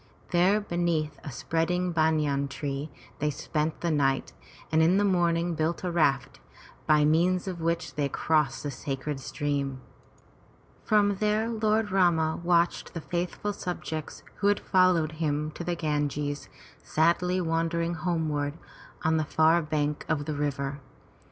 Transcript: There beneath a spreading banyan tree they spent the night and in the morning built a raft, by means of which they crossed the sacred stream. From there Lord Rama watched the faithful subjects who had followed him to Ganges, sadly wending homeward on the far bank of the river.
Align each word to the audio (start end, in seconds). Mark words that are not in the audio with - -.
There 0.31 0.59
beneath 0.59 1.19
a 1.23 1.31
spreading 1.31 1.91
banyan 1.91 2.47
tree 2.47 2.89
they 3.19 3.29
spent 3.29 3.81
the 3.81 3.91
night 3.91 4.33
and 4.71 4.81
in 4.81 4.97
the 4.97 5.05
morning 5.05 5.53
built 5.53 5.83
a 5.83 5.91
raft, 5.91 6.39
by 6.87 7.05
means 7.05 7.47
of 7.47 7.61
which 7.61 7.93
they 7.93 8.09
crossed 8.09 8.63
the 8.63 8.71
sacred 8.71 9.19
stream. 9.19 9.79
From 10.83 11.17
there 11.17 11.49
Lord 11.49 11.91
Rama 11.91 12.39
watched 12.43 12.95
the 12.95 13.01
faithful 13.01 13.53
subjects 13.53 14.23
who 14.37 14.47
had 14.47 14.59
followed 14.59 15.11
him 15.11 15.51
to 15.51 15.63
Ganges, 15.75 16.49
sadly 16.81 17.39
wending 17.39 17.93
homeward 17.93 18.57
on 19.03 19.17
the 19.17 19.23
far 19.23 19.61
bank 19.61 20.03
of 20.09 20.25
the 20.25 20.33
river. 20.33 20.79